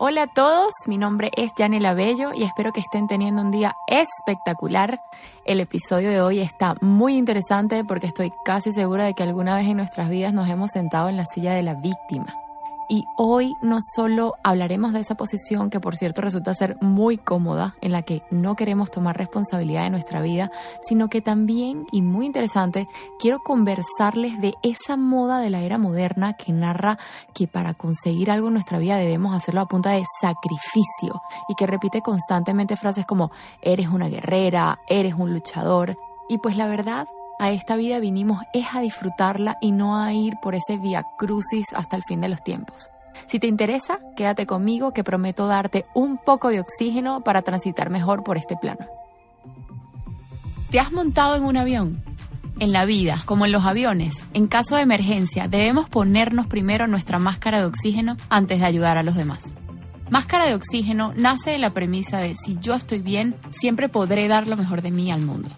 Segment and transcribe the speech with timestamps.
[0.00, 3.74] Hola a todos, mi nombre es Janela Bello y espero que estén teniendo un día
[3.88, 5.00] espectacular.
[5.44, 9.66] El episodio de hoy está muy interesante porque estoy casi segura de que alguna vez
[9.66, 12.32] en nuestras vidas nos hemos sentado en la silla de la víctima.
[12.88, 17.76] Y hoy no solo hablaremos de esa posición que por cierto resulta ser muy cómoda,
[17.80, 22.24] en la que no queremos tomar responsabilidad de nuestra vida, sino que también, y muy
[22.24, 22.88] interesante,
[23.18, 26.98] quiero conversarles de esa moda de la era moderna que narra
[27.34, 31.66] que para conseguir algo en nuestra vida debemos hacerlo a punta de sacrificio y que
[31.66, 33.30] repite constantemente frases como
[33.60, 35.96] eres una guerrera, eres un luchador.
[36.28, 37.06] Y pues la verdad
[37.38, 41.66] a esta vida vinimos es a disfrutarla y no a ir por ese via crucis
[41.74, 42.90] hasta el fin de los tiempos.
[43.26, 48.24] Si te interesa, quédate conmigo que prometo darte un poco de oxígeno para transitar mejor
[48.24, 48.86] por este plano.
[50.70, 52.02] ¿Te has montado en un avión?
[52.60, 57.18] En la vida, como en los aviones, en caso de emergencia debemos ponernos primero nuestra
[57.18, 59.42] máscara de oxígeno antes de ayudar a los demás.
[60.10, 64.48] Máscara de oxígeno nace de la premisa de si yo estoy bien, siempre podré dar
[64.48, 65.48] lo mejor de mí al mundo.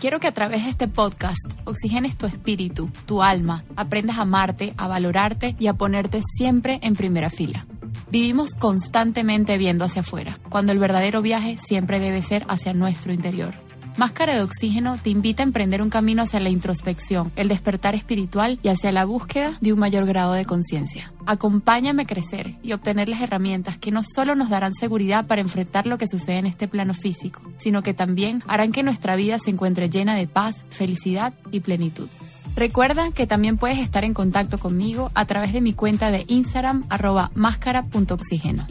[0.00, 4.74] Quiero que a través de este podcast oxigenes tu espíritu, tu alma, aprendas a amarte,
[4.76, 7.66] a valorarte y a ponerte siempre en primera fila.
[8.10, 13.54] Vivimos constantemente viendo hacia afuera, cuando el verdadero viaje siempre debe ser hacia nuestro interior.
[13.96, 18.58] Máscara de Oxígeno te invita a emprender un camino hacia la introspección, el despertar espiritual
[18.62, 21.13] y hacia la búsqueda de un mayor grado de conciencia.
[21.26, 25.86] Acompáñame a crecer y obtener las herramientas que no solo nos darán seguridad para enfrentar
[25.86, 29.50] lo que sucede en este plano físico, sino que también harán que nuestra vida se
[29.50, 32.08] encuentre llena de paz, felicidad y plenitud.
[32.56, 36.84] Recuerda que también puedes estar en contacto conmigo a través de mi cuenta de Instagram
[36.88, 38.66] arroba máscara.oxígeno.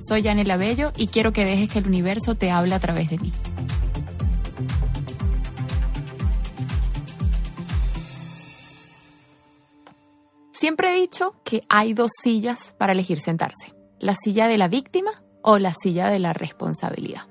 [0.00, 3.18] Soy Yanela Bello y quiero que dejes que el universo te hable a través de
[3.18, 3.32] mí.
[10.60, 15.22] Siempre he dicho que hay dos sillas para elegir sentarse, la silla de la víctima
[15.40, 17.22] o la silla de la responsabilidad.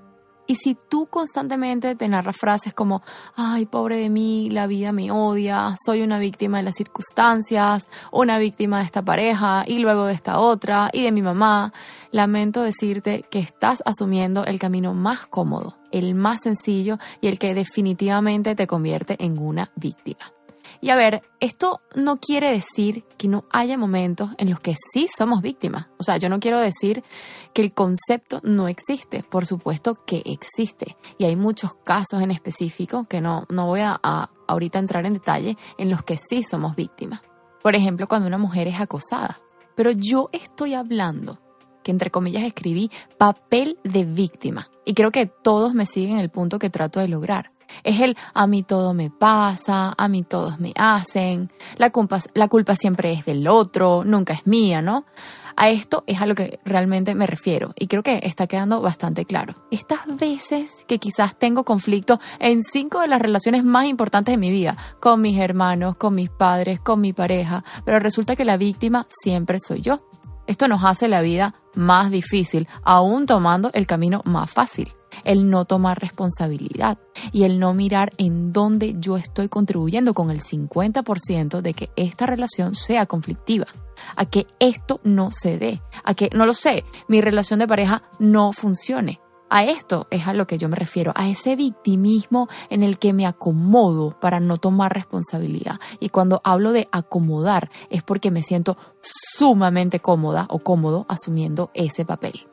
[0.48, 3.04] Y si tú constantemente te narras frases como,
[3.36, 8.40] ay, pobre de mí, la vida me odia, soy una víctima de las circunstancias, una
[8.40, 11.72] víctima de esta pareja y luego de esta otra y de mi mamá,
[12.10, 17.54] lamento decirte que estás asumiendo el camino más cómodo, el más sencillo y el que
[17.54, 20.34] definitivamente te convierte en una víctima.
[20.82, 25.08] Y a ver, esto no quiere decir que no haya momentos en los que sí
[25.16, 25.88] somos víctimas.
[25.98, 27.04] O sea, yo no quiero decir
[27.54, 29.24] que el concepto no existe.
[29.24, 30.96] Por supuesto que existe.
[31.18, 35.14] Y hay muchos casos en específico que no, no voy a, a ahorita entrar en
[35.14, 37.22] detalle en los que sí somos víctimas.
[37.62, 39.40] Por ejemplo, cuando una mujer es acosada.
[39.76, 41.40] Pero yo estoy hablando
[41.84, 44.70] que entre comillas escribí papel de víctima.
[44.86, 47.50] Y creo que todos me siguen el punto que trato de lograr.
[47.84, 52.48] Es el a mí todo me pasa, a mí todos me hacen, la culpa, la
[52.48, 55.06] culpa siempre es del otro, nunca es mía, ¿no?
[55.56, 59.26] A esto es a lo que realmente me refiero y creo que está quedando bastante
[59.26, 59.56] claro.
[59.72, 64.52] Estas veces que quizás tengo conflicto en cinco de las relaciones más importantes de mi
[64.52, 69.06] vida, con mis hermanos, con mis padres, con mi pareja, pero resulta que la víctima
[69.10, 70.00] siempre soy yo.
[70.48, 75.66] Esto nos hace la vida más difícil, aún tomando el camino más fácil el no
[75.66, 76.98] tomar responsabilidad
[77.32, 82.26] y el no mirar en dónde yo estoy contribuyendo con el 50% de que esta
[82.26, 83.68] relación sea conflictiva,
[84.16, 88.04] a que esto no se dé, a que, no lo sé, mi relación de pareja
[88.20, 89.20] no funcione.
[89.50, 93.14] A esto es a lo que yo me refiero, a ese victimismo en el que
[93.14, 95.80] me acomodo para no tomar responsabilidad.
[96.00, 98.78] Y cuando hablo de acomodar es porque me siento
[99.38, 102.48] sumamente cómoda o cómodo asumiendo ese papel.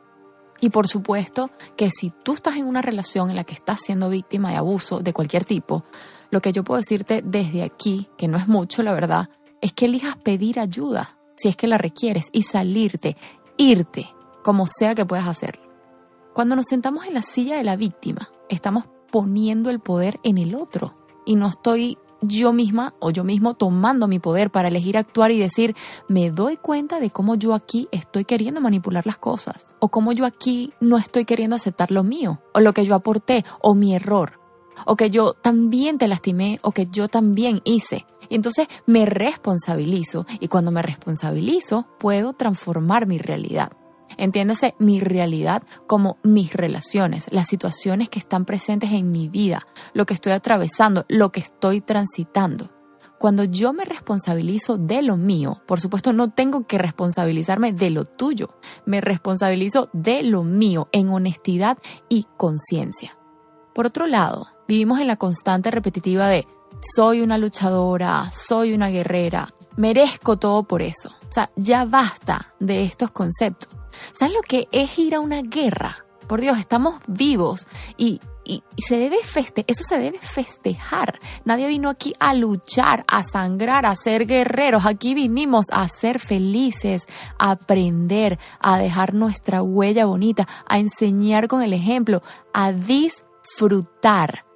[0.59, 4.09] Y por supuesto que si tú estás en una relación en la que estás siendo
[4.09, 5.83] víctima de abuso de cualquier tipo,
[6.31, 9.29] lo que yo puedo decirte desde aquí, que no es mucho la verdad,
[9.61, 13.17] es que elijas pedir ayuda si es que la requieres y salirte,
[13.57, 14.09] irte,
[14.43, 15.66] como sea que puedas hacerlo.
[16.37, 20.53] Cuando nos sentamos en la silla de la víctima, estamos poniendo el poder en el
[20.53, 20.93] otro.
[21.25, 25.39] Y no estoy yo misma o yo mismo tomando mi poder para elegir actuar y
[25.39, 25.75] decir,
[26.07, 30.27] me doy cuenta de cómo yo aquí estoy queriendo manipular las cosas, o cómo yo
[30.27, 34.39] aquí no estoy queriendo aceptar lo mío, o lo que yo aporté, o mi error,
[34.85, 38.05] o que yo también te lastimé, o que yo también hice.
[38.29, 43.71] Y entonces me responsabilizo, y cuando me responsabilizo, puedo transformar mi realidad.
[44.17, 50.05] Entiéndase mi realidad como mis relaciones, las situaciones que están presentes en mi vida, lo
[50.05, 52.71] que estoy atravesando, lo que estoy transitando.
[53.19, 58.05] Cuando yo me responsabilizo de lo mío, por supuesto no tengo que responsabilizarme de lo
[58.05, 61.79] tuyo, me responsabilizo de lo mío en honestidad
[62.09, 63.17] y conciencia.
[63.73, 66.47] Por otro lado, vivimos en la constante repetitiva de
[66.79, 69.47] soy una luchadora, soy una guerrera,
[69.77, 71.09] merezco todo por eso.
[71.09, 73.69] O sea, ya basta de estos conceptos.
[74.13, 76.05] ¿Sabes lo que es ir a una guerra?
[76.27, 77.67] Por Dios, estamos vivos
[77.97, 78.19] y,
[78.77, 81.19] se debe feste eso se debe festejar.
[81.43, 84.85] Nadie vino aquí a luchar, a sangrar, a ser guerreros.
[84.85, 87.03] Aquí vinimos a ser felices,
[87.37, 92.23] a aprender, a dejar nuestra huella bonita, a enseñar con el ejemplo,
[92.53, 94.46] a disfrutar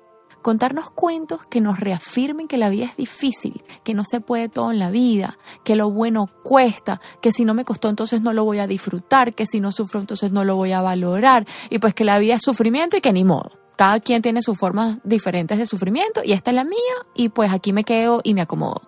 [0.42, 4.72] contarnos cuentos que nos reafirmen que la vida es difícil, que no se puede todo
[4.72, 8.44] en la vida, que lo bueno cuesta, que si no me costó entonces no lo
[8.44, 11.94] voy a disfrutar, que si no sufro entonces no lo voy a valorar y pues
[11.94, 13.52] que la vida es sufrimiento y que ni modo.
[13.78, 16.78] Cada quien tiene sus formas diferentes de sufrimiento y esta es la mía
[17.16, 18.82] y pues aquí me quedo y me acomodo.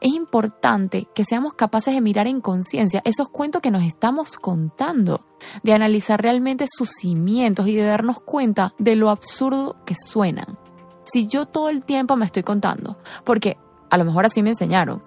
[0.00, 5.26] Es importante que seamos capaces de mirar en conciencia esos cuentos que nos estamos contando,
[5.62, 10.58] de analizar realmente sus cimientos y de darnos cuenta de lo absurdo que suenan
[11.04, 13.56] si yo todo el tiempo me estoy contando, porque
[13.90, 15.02] a lo mejor así me enseñaron,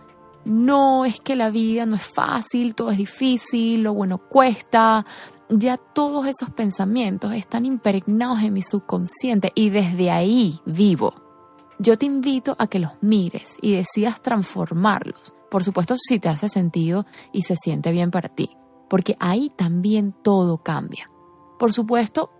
[0.45, 5.05] no es que la vida no es fácil, todo es difícil, lo bueno cuesta,
[5.49, 11.13] ya todos esos pensamientos están impregnados en mi subconsciente y desde ahí vivo.
[11.79, 15.33] Yo te invito a que los mires y decidas transformarlos.
[15.51, 18.49] Por supuesto, si te hace sentido y se siente bien para ti,
[18.89, 21.09] porque ahí también todo cambia.
[21.59, 22.31] Por supuesto,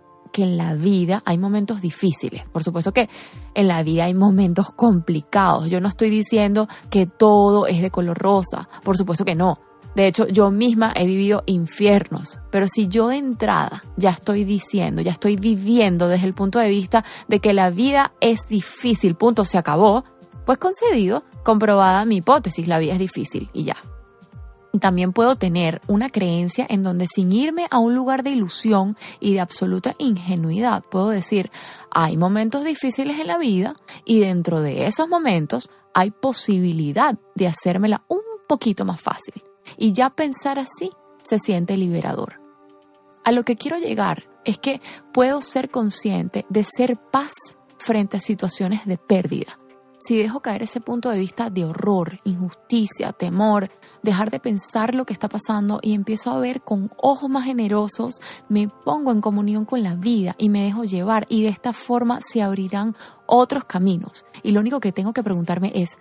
[0.42, 2.42] en la vida hay momentos difíciles.
[2.48, 3.08] Por supuesto que
[3.54, 5.70] en la vida hay momentos complicados.
[5.70, 8.68] Yo no estoy diciendo que todo es de color rosa.
[8.84, 9.58] Por supuesto que no.
[9.94, 12.38] De hecho, yo misma he vivido infiernos.
[12.50, 16.68] Pero si yo de entrada ya estoy diciendo, ya estoy viviendo desde el punto de
[16.68, 20.04] vista de que la vida es difícil, punto, se acabó,
[20.46, 23.76] pues concedido, comprobada mi hipótesis, la vida es difícil y ya
[24.80, 29.34] también puedo tener una creencia en donde sin irme a un lugar de ilusión y
[29.34, 31.50] de absoluta ingenuidad, puedo decir,
[31.90, 38.04] hay momentos difíciles en la vida y dentro de esos momentos hay posibilidad de hacérmela
[38.08, 39.42] un poquito más fácil.
[39.76, 40.90] Y ya pensar así
[41.22, 42.40] se siente liberador.
[43.24, 44.80] A lo que quiero llegar es que
[45.12, 47.32] puedo ser consciente de ser paz
[47.78, 49.56] frente a situaciones de pérdida
[49.98, 53.70] si dejo caer ese punto de vista de horror, injusticia, temor,
[54.02, 58.20] dejar de pensar lo que está pasando y empiezo a ver con ojos más generosos,
[58.48, 62.20] me pongo en comunión con la vida y me dejo llevar y de esta forma
[62.20, 62.94] se abrirán
[63.26, 64.24] otros caminos.
[64.42, 65.98] Y lo único que tengo que preguntarme es,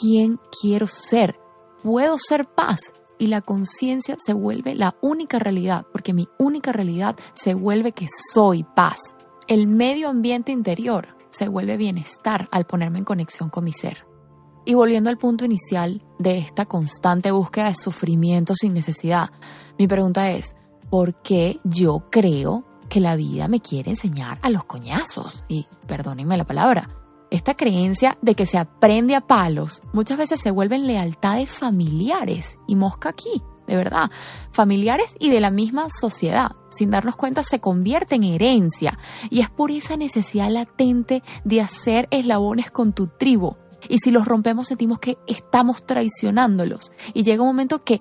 [0.00, 1.36] ¿quién quiero ser?
[1.82, 2.92] ¿Puedo ser paz?
[3.18, 8.06] Y la conciencia se vuelve la única realidad, porque mi única realidad se vuelve que
[8.32, 8.98] soy paz.
[9.48, 14.06] El medio ambiente interior se vuelve bienestar al ponerme en conexión con mi ser.
[14.64, 19.30] Y volviendo al punto inicial de esta constante búsqueda de sufrimiento sin necesidad,
[19.78, 20.54] mi pregunta es,
[20.90, 25.44] ¿por qué yo creo que la vida me quiere enseñar a los coñazos?
[25.46, 26.90] Y perdónenme la palabra,
[27.30, 32.74] esta creencia de que se aprende a palos muchas veces se vuelven lealtades familiares y
[32.74, 34.10] mosca aquí de verdad,
[34.50, 36.52] familiares y de la misma sociedad.
[36.70, 38.98] Sin darnos cuenta se convierte en herencia
[39.30, 43.56] y es por esa necesidad latente de hacer eslabones con tu tribu.
[43.88, 46.90] Y si los rompemos sentimos que estamos traicionándolos.
[47.14, 48.00] Y llega un momento que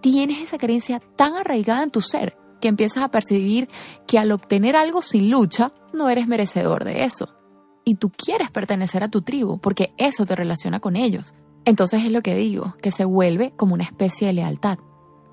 [0.00, 3.68] tienes esa creencia tan arraigada en tu ser que empiezas a percibir
[4.06, 7.28] que al obtener algo sin lucha no eres merecedor de eso.
[7.84, 11.34] Y tú quieres pertenecer a tu tribu porque eso te relaciona con ellos.
[11.64, 14.78] Entonces es lo que digo, que se vuelve como una especie de lealtad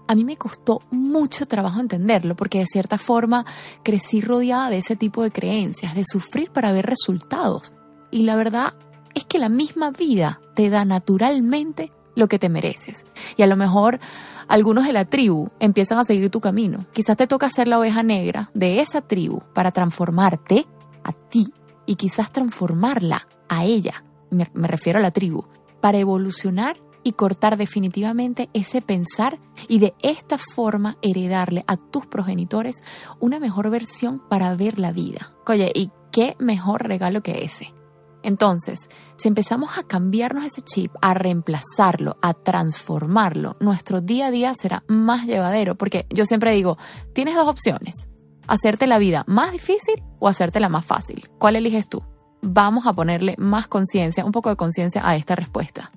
[0.10, 3.46] a mí me costó mucho trabajo entenderlo porque de cierta forma
[3.84, 7.74] crecí rodeada de ese tipo de creencias, de sufrir para ver resultados.
[8.10, 8.74] Y la verdad
[9.14, 13.06] es que la misma vida te da naturalmente lo que te mereces.
[13.38, 14.00] Y a lo mejor
[14.48, 16.88] algunos de la tribu empiezan a seguir tu camino.
[16.92, 20.66] Quizás te toca ser la oveja negra de esa tribu para transformarte
[21.04, 21.54] a ti
[21.86, 24.04] y quizás transformarla a ella.
[24.32, 25.46] Me, refiero a la tribu.
[25.82, 32.76] Para evolucionar y cortar definitivamente ese pensar y de esta forma heredarle a tus progenitores
[33.20, 35.34] una mejor versión para ver la vida.
[35.48, 37.74] Oye, ¿y qué mejor regalo que ese?
[38.22, 44.54] Entonces, si empezamos a cambiarnos ese chip, a reemplazarlo, a transformarlo, nuestro día a día
[44.60, 46.78] será más llevadero, porque yo siempre digo,
[47.14, 48.08] tienes dos opciones,
[48.48, 51.30] hacerte la vida más difícil o hacerte la más fácil.
[51.38, 52.04] ¿Cuál eliges tú?
[52.42, 55.92] Vamos a ponerle más conciencia, un poco de conciencia a esta respuesta.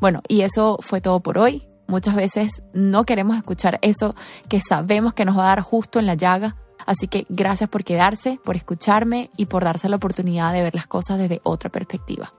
[0.00, 1.68] Bueno, y eso fue todo por hoy.
[1.86, 4.14] Muchas veces no queremos escuchar eso
[4.48, 6.56] que sabemos que nos va a dar justo en la llaga.
[6.86, 10.86] Así que gracias por quedarse, por escucharme y por darse la oportunidad de ver las
[10.86, 12.32] cosas desde otra perspectiva.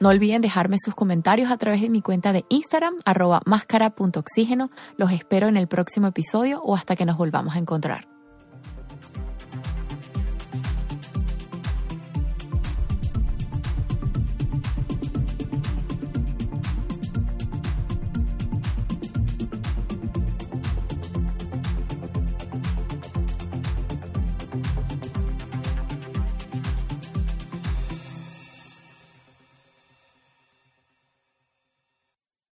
[0.00, 4.70] No olviden dejarme sus comentarios a través de mi cuenta de Instagram, arroba máscara.oxígeno.
[4.96, 8.15] Los espero en el próximo episodio o hasta que nos volvamos a encontrar.